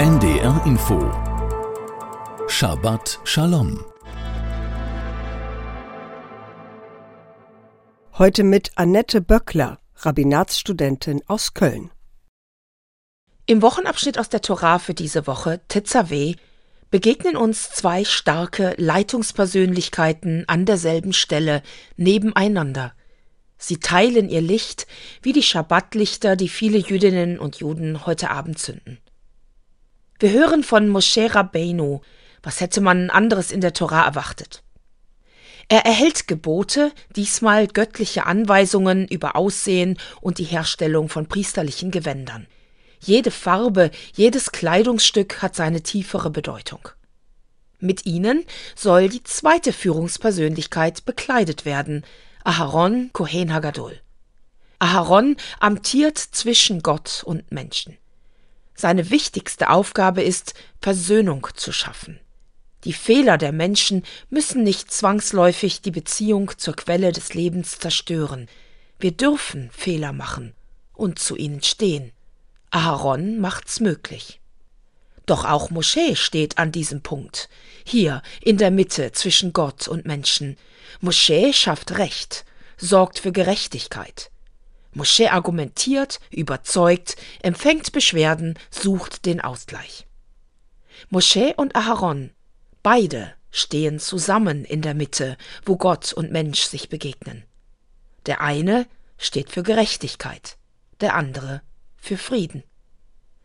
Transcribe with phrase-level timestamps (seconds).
[0.00, 1.10] NDR Info
[2.46, 3.84] Shabbat Shalom
[8.16, 11.90] Heute mit Annette Böckler, Rabbinatsstudentin aus Köln.
[13.46, 16.36] Im Wochenabschnitt aus der Torah für diese Woche, Tetzaveh,
[16.92, 21.60] begegnen uns zwei starke Leitungspersönlichkeiten an derselben Stelle
[21.96, 22.92] nebeneinander.
[23.56, 24.86] Sie teilen ihr Licht
[25.22, 29.00] wie die Schabbatlichter, die viele Jüdinnen und Juden heute Abend zünden.
[30.20, 32.00] Wir hören von Moshe Rabbeinu.
[32.42, 34.64] Was hätte man anderes in der Torah erwartet?
[35.68, 42.48] Er erhält Gebote, diesmal göttliche Anweisungen über Aussehen und die Herstellung von priesterlichen Gewändern.
[42.98, 46.88] Jede Farbe, jedes Kleidungsstück hat seine tiefere Bedeutung.
[47.78, 48.44] Mit ihnen
[48.74, 52.04] soll die zweite Führungspersönlichkeit bekleidet werden,
[52.42, 54.00] Aharon Kohen Hagadol.
[54.80, 57.98] Aharon amtiert zwischen Gott und Menschen.
[58.80, 62.20] Seine wichtigste Aufgabe ist, Versöhnung zu schaffen.
[62.84, 68.46] Die Fehler der Menschen müssen nicht zwangsläufig die Beziehung zur Quelle des Lebens zerstören.
[69.00, 70.54] Wir dürfen Fehler machen
[70.94, 72.12] und zu ihnen stehen.
[72.70, 74.40] Aharon macht's möglich.
[75.26, 77.48] Doch auch Moschee steht an diesem Punkt,
[77.84, 80.56] hier in der Mitte zwischen Gott und Menschen.
[81.00, 82.44] Moschee schafft Recht,
[82.76, 84.30] sorgt für Gerechtigkeit.
[84.92, 90.06] Moschee argumentiert, überzeugt, empfängt Beschwerden, sucht den Ausgleich.
[91.10, 92.30] Moschee und Aharon,
[92.82, 97.44] beide stehen zusammen in der Mitte, wo Gott und Mensch sich begegnen.
[98.26, 100.56] Der eine steht für Gerechtigkeit,
[101.00, 101.62] der andere
[101.96, 102.62] für Frieden.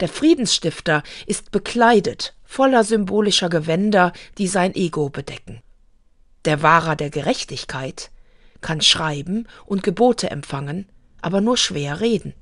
[0.00, 5.62] Der Friedensstifter ist bekleidet, voller symbolischer Gewänder, die sein Ego bedecken.
[6.44, 8.10] Der Wahrer der Gerechtigkeit
[8.60, 10.88] kann schreiben und Gebote empfangen,
[11.22, 12.34] aber nur schwer reden.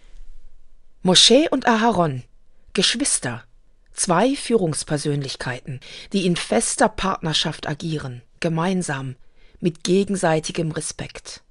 [1.03, 2.25] Moschee und Aharon,
[2.73, 3.45] Geschwister,
[3.92, 5.81] zwei Führungspersönlichkeiten,
[6.12, 9.16] die in fester Partnerschaft agieren, gemeinsam,
[9.60, 11.43] mit gegenseitigem Respekt.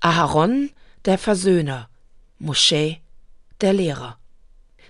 [0.00, 0.70] Aharon,
[1.04, 1.88] der Versöhner,
[2.38, 3.00] Moschee,
[3.60, 4.18] der Lehrer.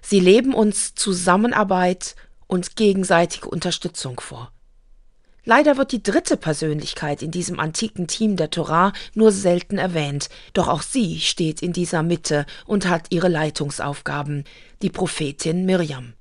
[0.03, 4.53] Sie leben uns Zusammenarbeit und gegenseitige Unterstützung vor.
[5.45, 10.69] Leider wird die dritte Persönlichkeit in diesem antiken Team der Torah nur selten erwähnt, doch
[10.69, 14.45] auch sie steht in dieser Mitte und hat ihre Leitungsaufgaben,
[14.83, 16.12] die Prophetin Mirjam,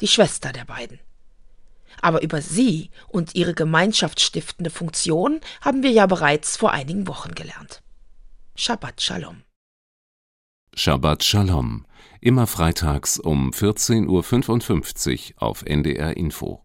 [0.00, 1.00] die Schwester der beiden.
[2.00, 7.82] Aber über sie und ihre gemeinschaftsstiftende Funktion haben wir ja bereits vor einigen Wochen gelernt.
[8.54, 9.42] Shabbat Shalom.
[10.74, 11.86] Shabbat Shalom.
[12.20, 16.64] Immer freitags um 14.55 Uhr auf NDR Info.